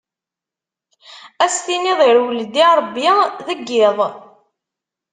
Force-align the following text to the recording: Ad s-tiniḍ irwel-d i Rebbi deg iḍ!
Ad 1.43 1.49
s-tiniḍ 1.55 1.99
irwel-d 2.09 2.55
i 2.63 2.65
Rebbi 2.77 3.09
deg 3.47 3.67
iḍ! 3.85 3.97